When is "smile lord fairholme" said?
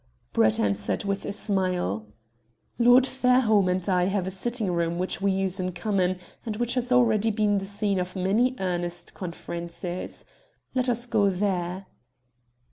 1.31-3.69